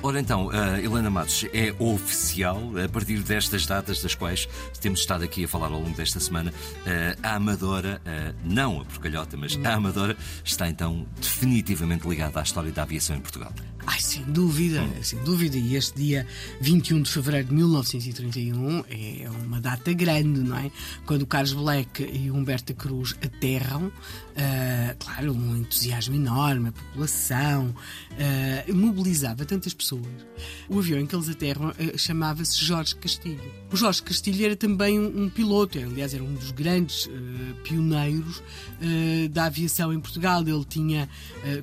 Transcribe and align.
Ora 0.00 0.20
então, 0.20 0.46
uh, 0.46 0.76
Helena 0.80 1.10
Matos, 1.10 1.44
é 1.52 1.74
oficial, 1.78 2.60
a 2.84 2.88
partir 2.88 3.18
destas 3.18 3.66
datas 3.66 4.00
das 4.00 4.14
quais 4.14 4.48
temos 4.80 5.00
estado 5.00 5.24
aqui 5.24 5.44
a 5.44 5.48
falar 5.48 5.66
ao 5.66 5.80
longo 5.80 5.96
desta 5.96 6.20
semana, 6.20 6.52
uh, 6.52 7.18
a 7.20 7.34
Amadora, 7.34 8.00
uh, 8.06 8.34
não 8.44 8.80
a 8.80 8.84
Porcalhota, 8.84 9.36
mas 9.36 9.58
a 9.64 9.74
Amadora, 9.74 10.16
está 10.44 10.68
então 10.68 11.04
definitivamente 11.20 12.08
ligada 12.08 12.38
à 12.38 12.42
história 12.44 12.70
da 12.70 12.82
aviação 12.82 13.16
em 13.16 13.20
Portugal. 13.20 13.52
Ai, 13.90 14.02
sem 14.02 14.22
dúvida, 14.24 14.86
sem 15.00 15.18
dúvida. 15.20 15.56
E 15.56 15.74
este 15.74 15.96
dia 15.96 16.26
21 16.60 17.00
de 17.00 17.10
fevereiro 17.10 17.48
de 17.48 17.54
1931 17.54 18.84
é 18.86 19.30
uma 19.46 19.62
data 19.62 19.94
grande, 19.94 20.40
não 20.40 20.58
é? 20.58 20.70
Quando 21.06 21.26
Carlos 21.26 21.54
Black 21.54 22.02
e 22.02 22.30
Humberto 22.30 22.74
Cruz 22.74 23.16
aterram, 23.24 23.86
uh, 23.86 23.92
claro, 24.98 25.32
um 25.32 25.56
entusiasmo 25.56 26.14
enorme, 26.14 26.68
a 26.68 26.72
população, 26.72 27.74
uh, 28.12 28.74
mobilizava 28.74 29.46
tantas 29.46 29.72
pessoas. 29.72 30.04
O 30.68 30.78
avião 30.78 31.00
em 31.00 31.06
que 31.06 31.16
eles 31.16 31.30
aterram 31.30 31.70
uh, 31.70 31.98
chamava-se 31.98 32.62
Jorge 32.62 32.94
Castilho. 32.94 33.40
O 33.72 33.76
Jorge 33.76 34.02
Castilho 34.02 34.44
era 34.44 34.56
também 34.56 35.00
um, 35.00 35.24
um 35.24 35.30
piloto, 35.30 35.78
aliás, 35.78 36.12
era 36.12 36.22
um 36.22 36.34
dos 36.34 36.50
grandes 36.50 37.08
pioneiros 37.64 38.42
da 39.30 39.44
aviação 39.44 39.92
em 39.92 40.00
Portugal. 40.00 40.42
Ele 40.42 40.64
tinha 40.64 41.08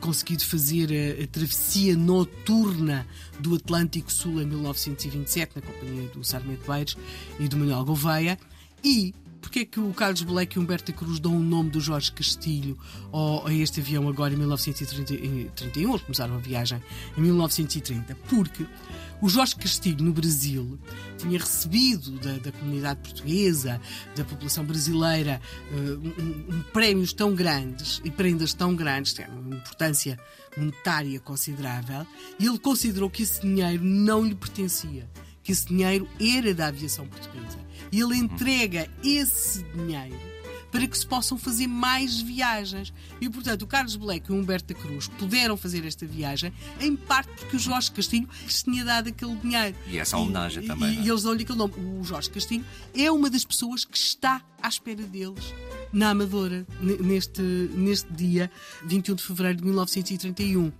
conseguido 0.00 0.44
fazer 0.44 0.88
a, 0.90 1.24
a 1.24 1.26
travessia 1.26 1.96
noturna 2.12 3.06
do 3.40 3.54
Atlântico 3.54 4.12
Sul 4.12 4.42
em 4.42 4.46
1927, 4.46 5.56
na 5.56 5.62
companhia 5.62 6.08
do 6.08 6.22
Sarmento 6.22 6.70
Beires 6.70 6.96
e 7.40 7.48
do 7.48 7.56
Manuel 7.56 7.84
Gouveia. 7.84 8.38
E 8.84 9.14
Porquê 9.42 9.60
é 9.60 9.64
que 9.64 9.80
o 9.80 9.92
Carlos 9.92 10.22
Black 10.22 10.56
e 10.56 10.60
Humberto 10.60 10.92
Cruz 10.92 11.18
dão 11.18 11.36
o 11.36 11.42
nome 11.42 11.68
do 11.68 11.80
Jorge 11.80 12.12
Castilho 12.12 12.78
ao, 13.10 13.46
a 13.46 13.52
este 13.52 13.80
avião 13.80 14.08
agora 14.08 14.32
em 14.32 14.36
1931? 14.36 15.90
Eles 15.90 16.02
começaram 16.02 16.36
a 16.36 16.38
viagem 16.38 16.80
em 17.18 17.20
1930. 17.20 18.14
Porque 18.28 18.64
o 19.20 19.28
Jorge 19.28 19.56
Castilho, 19.56 20.04
no 20.04 20.12
Brasil, 20.12 20.78
tinha 21.18 21.38
recebido 21.38 22.12
da, 22.20 22.38
da 22.38 22.52
comunidade 22.52 23.00
portuguesa, 23.00 23.80
da 24.16 24.24
população 24.24 24.64
brasileira, 24.64 25.40
uh, 25.70 26.22
um, 26.22 26.56
um, 26.56 26.62
prémios 26.72 27.12
tão 27.12 27.34
grandes 27.34 28.00
e 28.04 28.10
prendas 28.10 28.54
tão 28.54 28.74
grandes, 28.74 29.12
têm 29.12 29.26
uma 29.26 29.56
importância 29.56 30.18
monetária 30.56 31.18
considerável, 31.20 32.06
e 32.38 32.46
ele 32.46 32.58
considerou 32.58 33.10
que 33.10 33.22
esse 33.22 33.40
dinheiro 33.40 33.82
não 33.84 34.24
lhe 34.24 34.34
pertencia, 34.34 35.08
que 35.42 35.52
esse 35.52 35.66
dinheiro 35.66 36.08
era 36.20 36.54
da 36.54 36.66
aviação 36.66 37.06
portuguesa 37.06 37.58
e 37.90 38.00
ele 38.00 38.16
entrega 38.16 38.88
esse 39.02 39.62
dinheiro 39.74 40.32
para 40.72 40.86
que 40.86 40.96
se 40.96 41.06
possam 41.06 41.36
fazer 41.36 41.66
mais 41.66 42.18
viagens. 42.18 42.92
E, 43.20 43.28
portanto, 43.28 43.62
o 43.62 43.66
Carlos 43.66 43.94
Black 43.94 44.30
e 44.30 44.32
o 44.32 44.36
Humberto 44.38 44.72
da 44.72 44.80
Cruz 44.80 45.06
puderam 45.06 45.54
fazer 45.54 45.84
esta 45.84 46.06
viagem, 46.06 46.50
em 46.80 46.96
parte 46.96 47.30
porque 47.36 47.56
o 47.56 47.58
Jorge 47.58 47.92
Castilho 47.92 48.26
lhes 48.42 48.62
tinha 48.62 48.82
dado 48.82 49.08
aquele 49.10 49.36
dinheiro. 49.36 49.76
E 49.86 49.98
essa 49.98 50.16
homenagem 50.16 50.64
e, 50.64 50.66
também. 50.66 50.94
E, 50.94 50.98
é? 50.98 51.02
e 51.02 51.08
eles 51.10 51.22
dão-lhe 51.22 51.42
aquele 51.42 51.58
nome. 51.58 51.74
O 52.00 52.02
Jorge 52.02 52.30
Castilho 52.30 52.64
é 52.96 53.12
uma 53.12 53.28
das 53.28 53.44
pessoas 53.44 53.84
que 53.84 53.98
está 53.98 54.40
à 54.60 54.68
espera 54.68 55.02
deles 55.02 55.52
na 55.92 56.10
Amadora, 56.10 56.66
neste, 56.80 57.42
neste 57.42 58.10
dia 58.10 58.50
21 58.86 59.14
de 59.14 59.22
fevereiro 59.22 59.58
de 59.58 59.64
1931. 59.64 60.72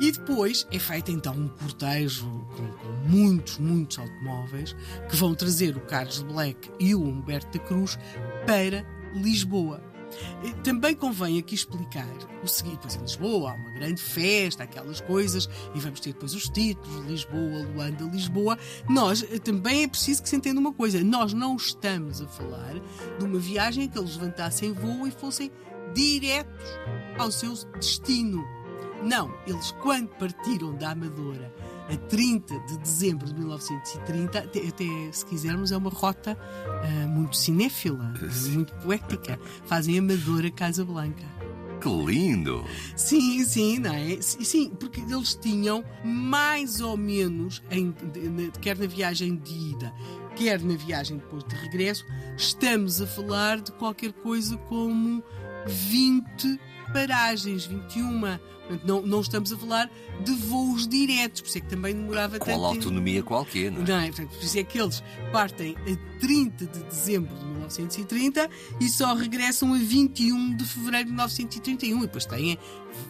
E 0.00 0.12
depois 0.12 0.66
é 0.70 0.78
feito 0.78 1.10
então 1.10 1.34
um 1.34 1.48
cortejo 1.48 2.26
com, 2.56 2.66
com, 2.68 3.08
muitos, 3.08 3.58
muitos 3.58 3.98
automóveis 3.98 4.76
que 5.08 5.16
vão 5.16 5.34
trazer 5.34 5.76
o 5.76 5.80
Carlos 5.80 6.22
Black 6.22 6.70
e 6.78 6.94
o 6.94 7.02
Humberto 7.02 7.58
da 7.58 7.64
Cruz 7.64 7.98
para 8.46 8.84
Lisboa. 9.14 9.80
Também 10.62 10.94
convém 10.94 11.38
aqui 11.38 11.54
explicar 11.54 12.06
o 12.42 12.46
seguinte: 12.46 12.78
pois 12.80 12.94
em 12.94 13.00
Lisboa 13.00 13.50
há 13.50 13.54
uma 13.54 13.70
grande 13.70 14.00
festa, 14.00 14.62
aquelas 14.62 15.00
coisas, 15.00 15.48
e 15.74 15.80
vamos 15.80 16.00
ter 16.00 16.12
depois 16.12 16.34
os 16.34 16.48
títulos: 16.48 17.06
Lisboa, 17.06 17.66
Luanda, 17.74 18.04
Lisboa. 18.04 18.58
Nós 18.88 19.22
eh, 19.22 19.38
também 19.38 19.84
é 19.84 19.88
preciso 19.88 20.22
que 20.22 20.28
se 20.28 20.36
entenda 20.36 20.60
uma 20.60 20.72
coisa: 20.72 21.02
nós 21.02 21.32
não 21.32 21.56
estamos 21.56 22.20
a 22.20 22.28
falar 22.28 22.74
de 23.18 23.24
uma 23.24 23.38
viagem 23.38 23.84
em 23.84 23.88
que 23.88 23.98
eles 23.98 24.16
levantassem 24.16 24.72
voo 24.72 25.06
e 25.06 25.10
fossem 25.10 25.50
diretos 25.94 26.66
ao 27.18 27.30
seu 27.30 27.54
destino. 27.78 28.55
Não, 29.02 29.32
eles 29.46 29.70
quando 29.82 30.08
partiram 30.08 30.74
da 30.74 30.90
Amadora 30.90 31.52
a 31.88 31.96
30 32.08 32.58
de 32.60 32.78
dezembro 32.78 33.26
de 33.26 33.34
1930, 33.34 34.38
até, 34.38 34.66
até 34.66 35.12
se 35.12 35.24
quisermos, 35.24 35.70
é 35.70 35.76
uma 35.76 35.90
rota 35.90 36.36
uh, 36.36 37.08
muito 37.08 37.36
cinéfila, 37.36 38.12
muito 38.50 38.74
poética. 38.76 39.38
Fazem 39.66 39.98
Amadora 39.98 40.50
Casa 40.50 40.84
Blanca. 40.84 41.24
Que 41.80 41.88
lindo! 41.88 42.64
Sim, 42.96 43.44
sim, 43.44 43.78
não 43.78 43.92
é? 43.92 44.20
Sim, 44.20 44.70
porque 44.70 45.00
eles 45.00 45.34
tinham 45.34 45.84
mais 46.02 46.80
ou 46.80 46.96
menos, 46.96 47.62
em, 47.70 47.94
quer 48.60 48.78
na 48.78 48.86
viagem 48.86 49.36
de 49.36 49.52
ida, 49.72 49.92
quer 50.34 50.60
na 50.62 50.74
viagem 50.74 51.18
depois 51.18 51.44
de 51.44 51.54
regresso, 51.54 52.04
estamos 52.36 53.00
a 53.00 53.06
falar 53.06 53.60
de 53.60 53.72
qualquer 53.72 54.12
coisa 54.14 54.56
como 54.56 55.22
20 55.66 56.58
paragens, 56.92 57.66
21. 57.66 58.38
Não, 58.84 59.00
não 59.00 59.20
estamos 59.20 59.52
a 59.52 59.56
falar 59.56 59.90
de 60.24 60.32
voos 60.32 60.88
diretos, 60.88 61.40
por 61.40 61.48
isso 61.48 61.58
é 61.58 61.60
que 61.60 61.68
também 61.68 61.94
demorava 61.94 62.38
Qual 62.38 62.60
tanto 62.60 62.66
autonomia 62.66 63.22
qualquer, 63.22 63.70
não 63.70 63.82
é? 63.82 63.84
Não, 63.86 64.00
é? 64.00 64.10
por 64.10 64.42
isso 64.42 64.58
é 64.58 64.64
que 64.64 64.80
eles 64.80 65.02
partem 65.32 65.76
a 65.76 66.18
30 66.18 66.66
de 66.66 66.82
dezembro 66.84 67.32
de 67.36 67.44
1930 67.74 68.50
e 68.80 68.88
só 68.88 69.14
regressam 69.14 69.74
a 69.74 69.78
21 69.78 70.56
de 70.56 70.64
fevereiro 70.64 71.06
de 71.06 71.12
1931. 71.12 71.98
E 71.98 72.00
depois 72.02 72.26
têm 72.26 72.58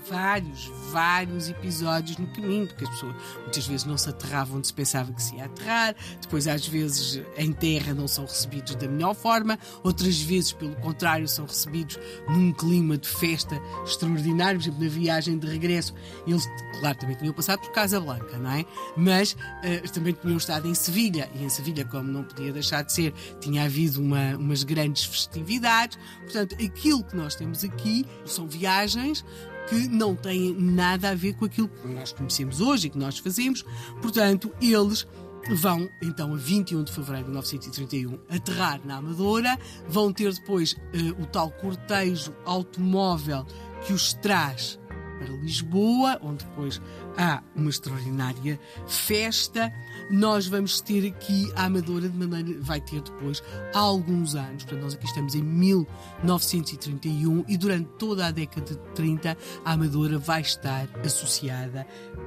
vários, 0.09 0.71
vários 0.91 1.49
episódios 1.49 2.19
no 2.19 2.27
caminho, 2.28 2.67
porque 2.67 2.84
as 2.84 2.91
pessoas 2.91 3.15
muitas 3.43 3.67
vezes 3.67 3.87
não 3.87 3.99
se 3.99 4.09
aterravam 4.09 4.59
onde 4.59 4.67
se 4.67 4.75
pensava 4.75 5.12
que 5.12 5.22
se 5.22 5.37
ia 5.37 5.44
aterrar, 5.44 5.94
depois 6.21 6.47
às 6.47 6.67
vezes 6.67 7.22
em 7.37 7.53
terra 7.53 7.94
não 7.94 8.06
são 8.06 8.25
recebidos 8.25 8.75
da 8.77 8.89
melhor 8.89 9.15
forma, 9.15 9.59
outras 9.83 10.21
vezes, 10.21 10.53
pelo 10.53 10.75
contrário, 10.77 11.27
são 11.28 11.44
recebidos 11.47 11.99
num 12.28 12.53
clima 12.53 12.97
de 12.97 13.09
festa 13.09 13.61
extraordinário, 13.84 14.61
por 14.61 14.65
exemplo, 14.65 14.84
na 14.84 14.91
viagem 14.91 15.38
de 15.38 15.47
regresso, 15.47 15.94
eles, 16.27 16.47
claro, 16.81 16.99
também 16.99 17.17
tinham 17.17 17.34
passado 17.34 17.61
por 17.61 17.73
Casa 17.73 18.00
Blanca, 18.00 18.38
não 18.38 18.50
é? 18.50 18.65
Mas 18.97 19.33
uh, 19.33 19.93
também 19.93 20.12
tinham 20.12 20.37
estado 20.37 20.69
em 20.69 20.75
Sevilha, 20.75 21.28
e 21.34 21.44
em 21.44 21.49
Sevilha, 21.49 21.84
como 21.84 22.11
não 22.11 22.25
podia 22.25 22.53
deixar 22.53 22.83
de 22.83 22.93
ser, 22.93 23.12
tinha 23.41 23.65
havido 23.65 24.00
uma, 24.00 24.37
umas 24.47 24.62
grandes 24.62 25.05
festividades, 25.05 25.99
portanto, 26.23 26.55
aquilo 26.55 27.05
que 27.05 27.17
nós 27.17 27.34
temos 27.34 27.65
aqui 27.65 28.07
são 28.25 28.47
viagens 28.47 29.25
que 29.69 29.89
não 29.89 30.15
têm 30.15 30.55
nada 30.55 31.11
a 31.11 31.15
ver 31.15 31.34
com 31.34 31.45
aquilo 31.45 31.69
que 31.69 31.89
nós 31.89 32.12
conhecemos 32.12 32.61
hoje 32.61 32.87
e 32.87 32.91
que 32.91 32.99
nós 32.99 33.19
fazemos. 33.19 33.65
Portanto, 34.01 34.53
eles 34.61 35.06
vão 35.51 35.89
então 36.03 36.35
a 36.35 36.37
21 36.37 36.85
de 36.85 36.93
fevereiro 36.93 37.25
de 37.25 37.31
1931 37.31 38.19
aterrar 38.29 38.81
na 38.85 38.97
Amadora, 38.97 39.59
vão 39.89 40.12
ter 40.12 40.33
depois 40.33 40.73
uh, 40.73 41.23
o 41.23 41.27
tal 41.27 41.51
cortejo 41.51 42.35
automóvel 42.45 43.45
que 43.87 43.93
os 43.93 44.12
traz 44.15 44.79
para 45.19 45.28
Lisboa, 45.28 46.19
onde 46.22 46.44
depois 46.44 46.81
há 47.16 47.43
uma 47.54 47.71
extraordinária 47.71 48.60
festa. 48.87 49.72
Nós 50.10 50.47
vamos 50.47 50.81
ter 50.81 51.09
aqui 51.09 51.50
a 51.56 51.65
Amadora 51.65 52.09
de 52.09 52.16
maneira 52.16 52.60
vai 52.60 52.81
ter 52.81 53.00
depois 53.00 53.43
há 53.75 53.78
alguns 53.78 54.34
anos, 54.34 54.65
portanto 54.65 54.82
nós 54.82 54.94
aqui 54.94 55.06
estamos 55.06 55.34
em 55.34 55.43
1931 55.43 57.44
e 57.49 57.56
durante 57.56 57.88
toda 57.99 58.26
a 58.26 58.31
década 58.31 58.75
de 58.75 58.81
30 58.94 59.37
a 59.65 59.72
Amadora 59.72 60.19
vai 60.19 60.41
estar 60.41 60.88
associada 61.05 61.87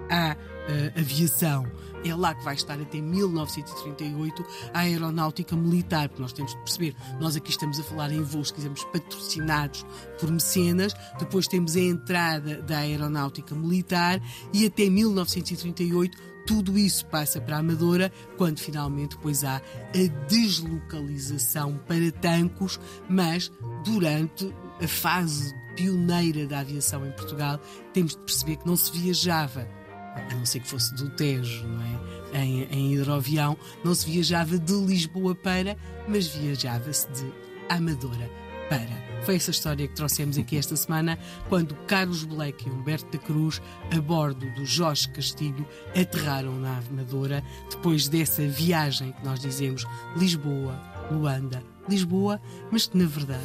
à 0.10 0.36
uh, 0.70 1.00
aviação. 1.00 1.66
É 2.04 2.16
lá 2.16 2.34
que 2.34 2.44
vai 2.46 2.56
estar 2.56 2.80
até 2.80 3.02
1938 3.02 4.46
a 4.74 4.80
aeronáutica 4.80 5.56
militar, 5.56 6.08
porque 6.08 6.22
nós 6.22 6.32
temos 6.32 6.52
de 6.54 6.58
perceber, 6.60 6.96
nós 7.20 7.36
aqui 7.36 7.50
estamos 7.50 7.78
a 7.78 7.84
falar 7.84 8.12
em 8.12 8.22
voos, 8.22 8.52
quisermos, 8.52 8.86
patrocinados 8.86 9.86
por 10.18 10.32
mecenas, 10.32 10.94
depois 11.20 11.46
temos 11.46 11.76
a 11.76 11.82
entrada 11.82 12.62
da 12.62 12.80
aeronáutica 12.80 13.54
militar 13.54 14.22
e 14.54 14.66
até 14.66 14.90
1938 14.90 16.30
tudo 16.50 16.80
isso 16.80 17.06
passa 17.06 17.40
para 17.40 17.58
a 17.58 17.60
Amadora, 17.60 18.12
quando 18.36 18.60
finalmente 18.60 19.16
depois 19.16 19.44
há 19.44 19.58
a 19.58 20.28
deslocalização 20.28 21.80
para 21.88 22.12
Tancos, 22.12 22.80
mas 23.08 23.52
durante 23.86 24.52
a 24.82 24.88
fase 24.88 25.54
pioneira 25.76 26.48
da 26.48 26.60
aviação 26.60 27.06
em 27.06 27.12
Portugal, 27.12 27.60
temos 27.94 28.14
de 28.14 28.20
perceber 28.20 28.56
que 28.56 28.66
não 28.66 28.76
se 28.76 28.92
viajava 28.92 29.68
a 30.16 30.36
não 30.36 30.46
ser 30.46 30.60
que 30.60 30.68
fosse 30.68 30.94
do 30.96 31.10
Tejo, 31.10 31.68
não 31.68 31.82
é? 31.82 32.40
Em, 32.42 32.64
em 32.66 32.94
hidroavião, 32.94 33.58
não 33.84 33.94
se 33.96 34.10
viajava 34.10 34.58
de 34.58 34.74
Lisboa 34.74 35.34
para, 35.34 35.76
mas 36.08 36.28
viajava-se 36.28 37.08
de 37.12 37.32
Amadora 37.70 38.30
para. 38.70 39.10
Foi 39.24 39.36
essa 39.36 39.52
história 39.52 39.88
que 39.88 39.96
trouxemos 39.96 40.38
aqui 40.38 40.58
esta 40.58 40.76
semana, 40.76 41.18
quando 41.50 41.76
Carlos 41.88 42.24
Black 42.24 42.68
e 42.68 42.72
Humberto 42.72 43.18
da 43.18 43.24
Cruz, 43.24 43.62
a 43.96 44.00
bordo 44.00 44.50
do 44.54 44.66
Jorge 44.66 45.10
Castilho, 45.10 45.68
aterraram 46.00 46.58
na 46.60 46.78
Amadora, 46.78 47.44
depois 47.70 48.08
dessa 48.08 48.48
viagem 48.48 49.12
que 49.12 49.26
nós 49.26 49.40
dizemos 49.40 49.86
Lisboa, 50.16 50.80
Luanda, 51.12 51.64
Lisboa, 51.90 52.40
mas 52.72 52.86
que 52.86 52.98
na 52.98 53.08
verdade 53.08 53.44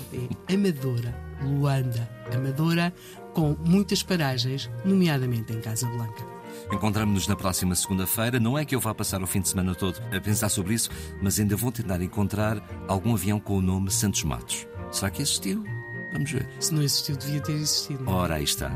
é 0.49 0.55
Amadora, 0.55 1.15
Luanda, 1.43 2.09
Amadora, 2.33 2.95
com 3.33 3.57
muitas 3.65 4.03
paragens, 4.03 4.71
nomeadamente 4.85 5.53
em 5.53 5.61
Casa 5.61 5.87
Blanca. 5.87 6.34
Encontramos-nos 6.73 7.29
na 7.29 7.37
próxima 7.37 7.75
segunda-feira. 7.75 8.41
Não 8.41 8.59
é 8.59 8.65
que 8.65 8.75
eu 8.75 8.81
vá 8.81 8.95
passar 8.95 9.23
o 9.23 9.27
fim 9.27 9.41
de 9.41 9.49
semana 9.49 9.75
todo 9.75 10.01
a 10.15 10.21
pensar 10.21 10.49
sobre 10.49 10.75
isso, 10.75 10.91
mas 11.21 11.39
ainda 11.39 11.57
vou 11.57 11.73
tentar 11.73 12.01
encontrar 12.03 12.63
algum 12.89 13.15
avião 13.15 13.39
com 13.39 13.57
o 13.57 13.63
nome 13.63 13.91
Santos 13.91 14.25
Matos. 14.25 14.67
Será 14.91 15.11
que 15.11 15.23
existiu? 15.23 15.65
Vamos 16.13 16.31
ver. 16.31 16.49
Se 16.61 16.73
não 16.73 16.83
existiu, 16.83 17.17
devia 17.17 17.41
ter 17.41 17.53
existido. 17.53 18.09
Ora, 18.09 18.37
aí 18.37 18.45
está. 18.45 18.71